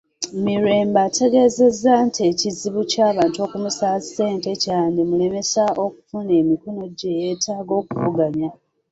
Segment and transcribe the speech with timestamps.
[0.43, 8.49] Mirembe ategeezezza nti ekizibu ky'abantu okumusaba ssente kyandimulemesa okufuna emikono gye yeetaaga okuvuganya.